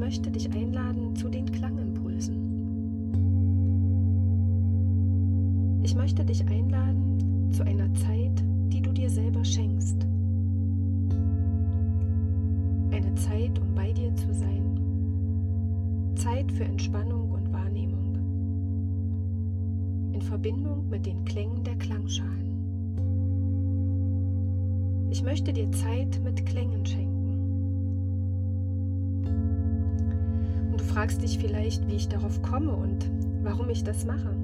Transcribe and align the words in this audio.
möchte 0.00 0.30
dich 0.30 0.50
einladen 0.50 1.14
zu 1.14 1.28
den 1.28 1.44
Klangimpulsen. 1.52 2.34
Ich 5.82 5.94
möchte 5.94 6.24
dich 6.24 6.42
einladen 6.48 7.50
zu 7.52 7.64
einer 7.64 7.92
Zeit, 7.92 8.42
die 8.72 8.80
du 8.80 8.92
dir 8.92 9.10
selber 9.10 9.44
schenkst. 9.44 10.06
Eine 12.90 13.14
Zeit, 13.14 13.58
um 13.58 13.74
bei 13.74 13.92
dir 13.92 14.14
zu 14.16 14.32
sein. 14.32 14.80
Zeit 16.14 16.50
für 16.50 16.64
Entspannung 16.64 17.32
und 17.32 17.52
Wahrnehmung. 17.52 18.14
In 20.14 20.22
Verbindung 20.22 20.88
mit 20.88 21.04
den 21.04 21.26
Klängen 21.26 21.62
der 21.62 21.76
Klangschalen. 21.76 22.40
Ich 25.10 25.22
möchte 25.22 25.52
dir 25.52 25.70
Zeit 25.72 26.18
mit 26.24 26.46
Klängen 26.46 26.79
fragst 31.00 31.22
dich 31.22 31.38
vielleicht, 31.38 31.88
wie 31.88 31.94
ich 31.94 32.10
darauf 32.10 32.42
komme 32.42 32.72
und 32.72 33.10
warum 33.42 33.70
ich 33.70 33.82
das 33.82 34.04
mache. 34.04 34.36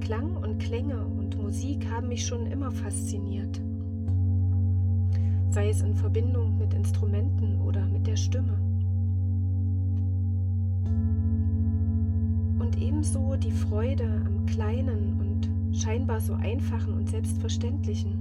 Klang 0.00 0.36
und 0.38 0.58
Klänge 0.58 1.06
und 1.16 1.40
Musik 1.40 1.88
haben 1.92 2.08
mich 2.08 2.26
schon 2.26 2.48
immer 2.48 2.72
fasziniert. 2.72 3.60
Sei 5.50 5.68
es 5.68 5.80
in 5.80 5.94
Verbindung 5.94 6.58
mit 6.58 6.74
Instrumenten 6.74 7.60
oder 7.60 7.86
mit 7.86 8.04
der 8.04 8.16
Stimme. 8.16 8.58
Und 12.58 12.76
ebenso 12.82 13.36
die 13.36 13.52
Freude 13.52 14.08
am 14.26 14.46
Kleinen 14.46 15.20
und 15.20 15.78
scheinbar 15.78 16.18
so 16.18 16.34
einfachen 16.34 16.94
und 16.94 17.08
Selbstverständlichen 17.08 18.18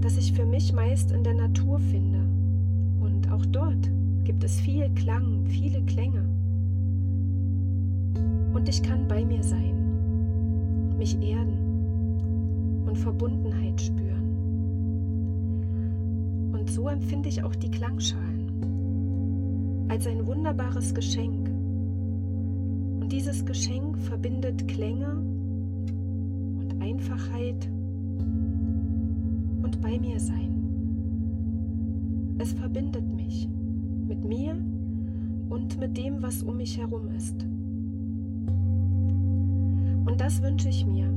das 0.00 0.16
ich 0.16 0.32
für 0.32 0.46
mich 0.46 0.72
meist 0.72 1.12
in 1.12 1.22
der 1.22 1.34
Natur 1.34 1.78
finde. 1.78 2.20
Und 3.00 3.30
auch 3.30 3.44
dort 3.44 3.90
gibt 4.24 4.44
es 4.44 4.60
viel 4.60 4.88
Klang, 4.94 5.44
viele 5.46 5.82
Klänge. 5.82 6.24
Und 8.52 8.68
ich 8.68 8.82
kann 8.82 9.06
bei 9.08 9.24
mir 9.24 9.42
sein, 9.42 10.96
mich 10.98 11.20
erden 11.22 12.84
und 12.86 12.96
Verbundenheit 12.96 13.80
spüren. 13.80 14.10
Und 16.52 16.70
so 16.70 16.88
empfinde 16.88 17.28
ich 17.28 17.42
auch 17.42 17.54
die 17.54 17.70
Klangschalen 17.70 18.50
als 19.88 20.06
ein 20.06 20.26
wunderbares 20.26 20.94
Geschenk. 20.94 21.48
Und 23.00 23.08
dieses 23.10 23.44
Geschenk 23.44 23.98
verbindet 23.98 24.68
Klänge 24.68 25.12
und 26.58 26.76
Einfachheit 26.80 27.68
und 29.62 29.80
bei 29.80 29.98
mir 29.98 30.20
sein. 30.20 30.50
Es 32.38 32.52
verbindet 32.52 33.04
mich 33.14 33.48
mit 34.10 34.24
mir 34.24 34.56
und 35.48 35.78
mit 35.78 35.96
dem, 35.96 36.20
was 36.20 36.42
um 36.42 36.56
mich 36.56 36.76
herum 36.76 37.08
ist. 37.16 37.46
Und 40.04 40.20
das 40.20 40.42
wünsche 40.42 40.68
ich 40.68 40.84
mir, 40.84 41.08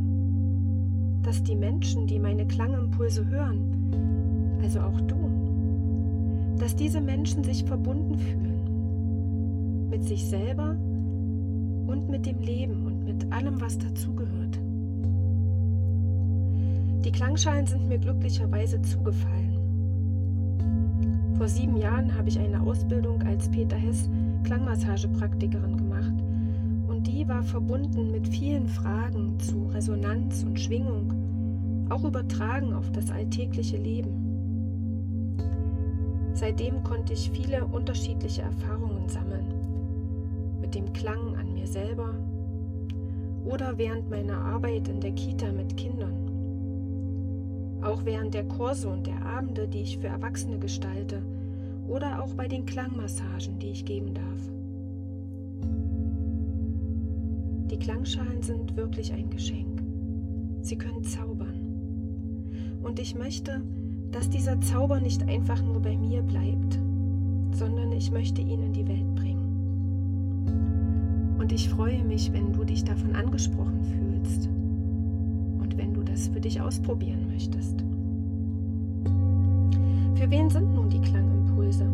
dass 1.23 1.41
die 1.43 1.55
Menschen, 1.55 2.05
die 2.05 2.19
meine 2.19 2.45
Klangimpulse 2.45 3.27
hören, 3.27 4.59
also 4.61 4.79
auch 4.81 5.01
du, 5.01 6.55
dass 6.59 6.75
diese 6.75 7.01
Menschen 7.01 7.43
sich 7.43 7.65
verbunden 7.65 8.17
fühlen 8.19 9.89
mit 9.89 10.03
sich 10.03 10.25
selber 10.25 10.75
und 11.87 12.09
mit 12.09 12.25
dem 12.27 12.39
Leben 12.39 12.85
und 12.85 13.03
mit 13.05 13.31
allem, 13.31 13.59
was 13.59 13.77
dazugehört. 13.77 14.59
Die 17.03 17.11
Klangschalen 17.11 17.65
sind 17.65 17.87
mir 17.87 17.97
glücklicherweise 17.97 18.81
zugefallen. 18.81 19.52
Vor 21.37 21.47
sieben 21.47 21.77
Jahren 21.77 22.15
habe 22.15 22.29
ich 22.29 22.39
eine 22.39 22.61
Ausbildung 22.61 23.21
als 23.23 23.49
Peter 23.49 23.75
Hess 23.75 24.09
Klangmassagepraktikerin 24.43 25.77
gemacht 25.77 26.13
und 26.87 27.07
die 27.07 27.27
war 27.27 27.43
verbunden 27.43 28.11
mit 28.11 28.27
vielen 28.27 28.67
Fragen 28.67 29.39
zu 29.39 29.65
Resonanz 29.73 30.43
und 30.43 30.59
Schwingung, 30.59 31.11
auch 31.89 32.03
übertragen 32.03 32.73
auf 32.73 32.91
das 32.91 33.09
alltägliche 33.09 33.77
Leben. 33.77 34.33
Seitdem 36.33 36.83
konnte 36.83 37.13
ich 37.13 37.31
viele 37.31 37.65
unterschiedliche 37.65 38.41
Erfahrungen 38.43 39.07
sammeln, 39.07 40.59
mit 40.61 40.75
dem 40.75 40.93
Klang 40.93 41.35
an 41.35 41.53
mir 41.53 41.67
selber 41.67 42.13
oder 43.45 43.77
während 43.77 44.09
meiner 44.09 44.37
Arbeit 44.37 44.87
in 44.87 45.01
der 45.01 45.11
Kita 45.11 45.51
mit 45.51 45.75
Kindern. 45.77 46.22
Auch 47.83 48.05
während 48.05 48.33
der 48.33 48.45
Kurse 48.45 48.87
und 48.87 49.05
der 49.07 49.25
Abende, 49.25 49.67
die 49.67 49.81
ich 49.81 49.97
für 49.97 50.07
Erwachsene 50.07 50.57
gestalte 50.57 51.21
oder 51.87 52.23
auch 52.23 52.33
bei 52.33 52.47
den 52.47 52.65
Klangmassagen, 52.65 53.59
die 53.59 53.71
ich 53.71 53.83
geben 53.83 54.13
darf. 54.13 54.23
Die 57.69 57.77
Klangschalen 57.77 58.41
sind 58.41 58.77
wirklich 58.77 59.11
ein 59.11 59.29
Geschenk. 59.29 59.81
Sie 60.61 60.77
können 60.77 61.03
zaubern. 61.03 62.79
Und 62.83 62.99
ich 62.99 63.15
möchte, 63.15 63.61
dass 64.11 64.29
dieser 64.29 64.61
Zauber 64.61 65.01
nicht 65.01 65.27
einfach 65.27 65.61
nur 65.61 65.81
bei 65.81 65.97
mir 65.97 66.21
bleibt, 66.21 66.79
sondern 67.51 67.91
ich 67.91 68.11
möchte 68.11 68.41
ihn 68.41 68.63
in 68.63 68.71
die 68.73 68.87
Welt 68.87 69.15
bringen. 69.15 69.43
Und 71.37 71.51
ich 71.51 71.67
freue 71.67 72.03
mich, 72.03 72.31
wenn 72.31 72.53
du 72.53 72.63
dich 72.63 72.85
davon 72.85 73.13
angesprochen 73.15 73.83
fühlst 73.83 74.49
es 76.13 76.27
für 76.27 76.39
dich 76.39 76.61
ausprobieren 76.61 77.27
möchtest. 77.27 77.83
Für 80.15 80.29
wen 80.29 80.49
sind 80.49 80.73
nun 80.73 80.89
die 80.89 81.01
Klangimpulse? 81.01 81.85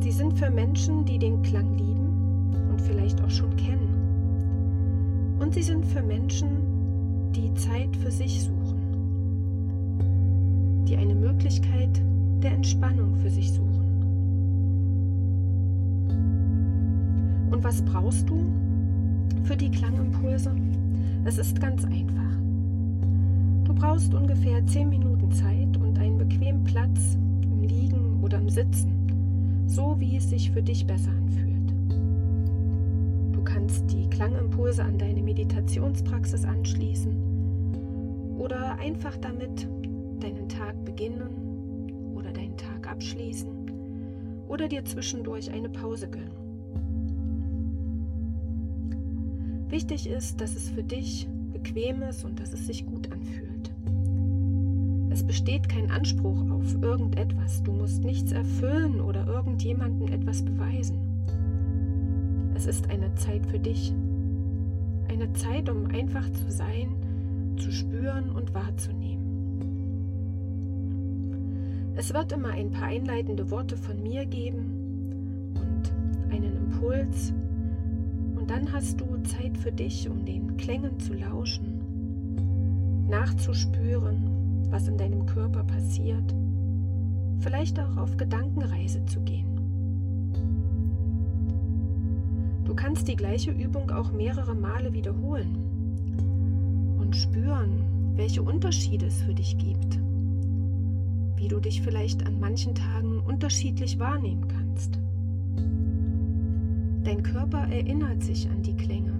Sie 0.00 0.12
sind 0.12 0.38
für 0.38 0.50
Menschen, 0.50 1.04
die 1.04 1.18
den 1.18 1.42
Klang 1.42 1.76
lieben 1.76 2.54
und 2.70 2.80
vielleicht 2.80 3.20
auch 3.22 3.30
schon 3.30 3.56
kennen. 3.56 5.36
Und 5.40 5.54
sie 5.54 5.62
sind 5.62 5.84
für 5.86 6.02
Menschen, 6.02 7.32
die 7.34 7.52
Zeit 7.54 7.96
für 7.96 8.10
sich 8.10 8.42
suchen, 8.42 8.78
die 10.86 10.96
eine 10.96 11.14
Möglichkeit 11.14 12.00
der 12.42 12.52
Entspannung 12.52 13.16
für 13.16 13.30
sich 13.30 13.52
suchen. 13.52 13.72
Und 17.50 17.64
was 17.64 17.82
brauchst 17.82 18.28
du 18.28 18.44
für 19.44 19.56
die 19.56 19.70
Klangimpulse? 19.70 20.54
Es 21.24 21.38
ist 21.38 21.60
ganz 21.60 21.84
einfach. 21.84 22.43
Du 23.74 23.80
brauchst 23.80 24.14
ungefähr 24.14 24.64
10 24.64 24.88
Minuten 24.88 25.32
Zeit 25.32 25.76
und 25.76 25.98
einen 25.98 26.16
bequemen 26.16 26.62
Platz 26.62 27.18
im 27.42 27.64
Liegen 27.64 28.22
oder 28.22 28.38
im 28.38 28.48
Sitzen, 28.48 29.64
so 29.66 29.96
wie 29.98 30.16
es 30.16 30.30
sich 30.30 30.52
für 30.52 30.62
dich 30.62 30.86
besser 30.86 31.10
anfühlt. 31.10 31.74
Du 33.32 33.42
kannst 33.42 33.92
die 33.92 34.08
Klangimpulse 34.08 34.84
an 34.84 34.96
deine 34.96 35.22
Meditationspraxis 35.22 36.44
anschließen 36.44 38.36
oder 38.38 38.78
einfach 38.78 39.16
damit 39.16 39.68
deinen 40.20 40.48
Tag 40.48 40.82
beginnen 40.84 42.14
oder 42.14 42.30
deinen 42.30 42.56
Tag 42.56 42.88
abschließen 42.88 43.50
oder 44.46 44.68
dir 44.68 44.84
zwischendurch 44.84 45.50
eine 45.50 45.68
Pause 45.68 46.08
gönnen. 46.08 46.30
Wichtig 49.68 50.08
ist, 50.08 50.40
dass 50.40 50.54
es 50.54 50.70
für 50.70 50.84
dich 50.84 51.26
bequem 51.52 52.02
ist 52.02 52.24
und 52.24 52.38
dass 52.38 52.52
es 52.52 52.66
sich 52.66 52.86
gut 52.86 53.10
anfühlt. 53.10 53.53
Es 55.14 55.22
besteht 55.22 55.68
kein 55.68 55.92
Anspruch 55.92 56.50
auf 56.50 56.82
irgendetwas. 56.82 57.62
Du 57.62 57.70
musst 57.70 58.02
nichts 58.02 58.32
erfüllen 58.32 59.00
oder 59.00 59.24
irgendjemandem 59.28 60.08
etwas 60.08 60.44
beweisen. 60.44 60.98
Es 62.56 62.66
ist 62.66 62.90
eine 62.90 63.14
Zeit 63.14 63.46
für 63.46 63.60
dich. 63.60 63.94
Eine 65.06 65.32
Zeit, 65.34 65.70
um 65.70 65.86
einfach 65.86 66.28
zu 66.32 66.50
sein, 66.50 67.54
zu 67.56 67.70
spüren 67.70 68.30
und 68.30 68.54
wahrzunehmen. 68.54 69.22
Es 71.94 72.12
wird 72.12 72.32
immer 72.32 72.48
ein 72.48 72.72
paar 72.72 72.88
einleitende 72.88 73.52
Worte 73.52 73.76
von 73.76 74.02
mir 74.02 74.26
geben 74.26 75.54
und 75.54 75.92
einen 76.32 76.56
Impuls. 76.56 77.32
Und 78.34 78.50
dann 78.50 78.72
hast 78.72 79.00
du 79.00 79.06
Zeit 79.22 79.56
für 79.58 79.70
dich, 79.70 80.10
um 80.10 80.24
den 80.24 80.56
Klängen 80.56 80.98
zu 80.98 81.14
lauschen, 81.14 83.06
nachzuspüren 83.08 84.33
was 84.74 84.88
in 84.88 84.98
deinem 84.98 85.24
Körper 85.24 85.62
passiert, 85.62 86.34
vielleicht 87.38 87.78
auch 87.78 87.96
auf 87.96 88.16
Gedankenreise 88.16 89.04
zu 89.04 89.20
gehen. 89.20 89.46
Du 92.64 92.74
kannst 92.74 93.06
die 93.06 93.14
gleiche 93.14 93.52
Übung 93.52 93.92
auch 93.92 94.10
mehrere 94.10 94.56
Male 94.56 94.92
wiederholen 94.92 96.96
und 96.98 97.14
spüren, 97.14 97.84
welche 98.16 98.42
Unterschiede 98.42 99.06
es 99.06 99.22
für 99.22 99.32
dich 99.32 99.56
gibt, 99.58 100.00
wie 101.36 101.46
du 101.46 101.60
dich 101.60 101.80
vielleicht 101.80 102.26
an 102.26 102.40
manchen 102.40 102.74
Tagen 102.74 103.20
unterschiedlich 103.20 104.00
wahrnehmen 104.00 104.48
kannst. 104.48 104.98
Dein 107.04 107.22
Körper 107.22 107.68
erinnert 107.68 108.24
sich 108.24 108.50
an 108.50 108.62
die 108.62 108.74
Klänge 108.74 109.12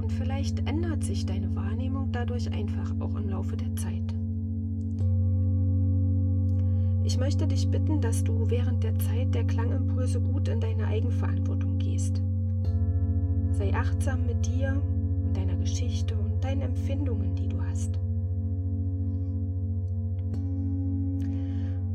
und 0.00 0.10
vielleicht 0.10 0.66
ändert 0.66 1.04
sich 1.04 1.26
deine 1.26 1.54
Wahrnehmung 1.54 2.10
dadurch 2.10 2.50
einfach 2.50 2.94
auch 3.00 3.16
im 3.16 3.28
Laufe 3.28 3.58
der 3.58 3.76
Zeit. 3.76 3.99
Ich 7.10 7.18
möchte 7.18 7.44
dich 7.44 7.68
bitten, 7.68 8.00
dass 8.00 8.22
du 8.22 8.48
während 8.50 8.84
der 8.84 8.96
Zeit 9.00 9.34
der 9.34 9.42
Klangimpulse 9.42 10.20
gut 10.20 10.46
in 10.46 10.60
deine 10.60 10.86
Eigenverantwortung 10.86 11.76
gehst. 11.76 12.22
Sei 13.50 13.74
achtsam 13.74 14.26
mit 14.26 14.46
dir 14.46 14.80
und 15.24 15.36
deiner 15.36 15.56
Geschichte 15.56 16.14
und 16.14 16.44
deinen 16.44 16.60
Empfindungen, 16.60 17.34
die 17.34 17.48
du 17.48 17.60
hast. 17.62 17.98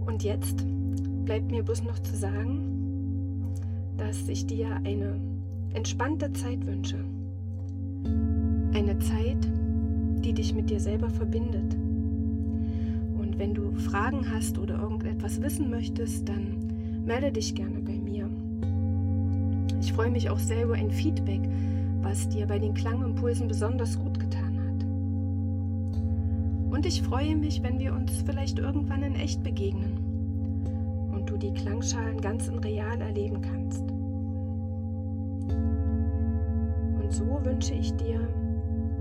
Und 0.06 0.22
jetzt 0.22 0.66
bleibt 1.24 1.50
mir 1.50 1.64
bloß 1.64 1.86
noch 1.86 2.00
zu 2.00 2.14
sagen, 2.14 3.46
dass 3.96 4.28
ich 4.28 4.46
dir 4.46 4.82
eine 4.84 5.18
entspannte 5.74 6.34
Zeit 6.34 6.66
wünsche. 6.68 7.00
Eine 8.74 9.00
Zeit, 9.00 9.48
die 10.26 10.34
dich 10.34 10.54
mit 10.54 10.70
dir 10.70 10.82
selber 10.82 11.10
verbindet. 11.10 11.74
Und 13.36 13.40
wenn 13.40 13.54
du 13.54 13.72
Fragen 13.76 14.32
hast 14.34 14.58
oder 14.58 14.76
irgendetwas 14.76 14.96
wissen 15.42 15.70
möchtest, 15.70 16.30
dann 16.30 17.04
melde 17.06 17.32
dich 17.32 17.56
gerne 17.56 17.80
bei 17.80 17.94
mir. 17.94 18.30
Ich 19.82 19.92
freue 19.94 20.12
mich 20.12 20.30
auch 20.30 20.38
sehr 20.38 20.64
über 20.64 20.76
ein 20.76 20.92
Feedback, 20.92 21.42
was 22.02 22.30
dir 22.30 22.46
bei 22.46 22.60
den 22.60 22.74
Klangimpulsen 22.74 23.48
besonders 23.48 23.98
gut 23.98 24.20
getan 24.20 24.60
hat. 24.60 24.86
Und 26.74 26.86
ich 26.86 27.02
freue 27.02 27.36
mich, 27.36 27.64
wenn 27.64 27.80
wir 27.80 27.94
uns 27.94 28.22
vielleicht 28.26 28.60
irgendwann 28.60 29.02
in 29.04 29.16
echt 29.16 29.44
begegnen 29.44 29.98
und 31.12 31.30
du 31.30 31.38
die 31.38 31.54
Klangschalen 31.54 32.22
ganz 32.22 32.48
in 32.48 32.60
real 32.60 33.02
erleben 33.02 33.42
kannst. 33.42 33.82
Und 37.02 37.12
so 37.12 37.40
wünsche 37.44 37.74
ich 37.74 37.94
dir 37.96 38.20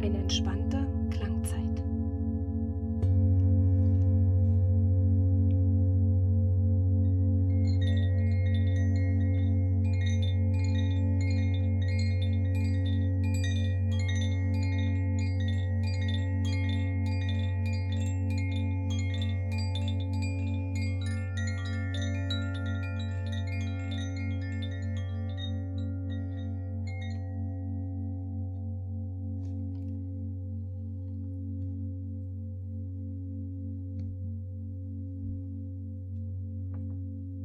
eine 0.01 0.19
entspannte 0.19 0.87
Klangzeit. 1.11 1.64